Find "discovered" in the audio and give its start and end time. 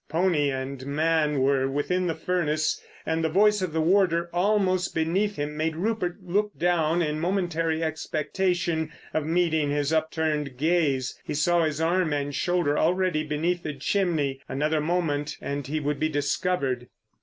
16.09-16.87